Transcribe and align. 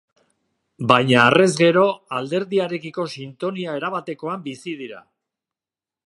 Baina 0.91 1.17
harrez 1.23 1.49
gero, 1.59 1.83
alderdiarekiko 2.19 3.05
sintonia 3.17 3.75
erabatekoan 3.81 4.41
bizi 4.49 4.77
dira. 4.81 5.03